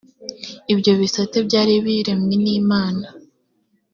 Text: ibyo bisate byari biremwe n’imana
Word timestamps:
ibyo 0.73 0.91
bisate 0.99 1.37
byari 1.47 1.73
biremwe 1.85 2.33
n’imana 2.43 3.05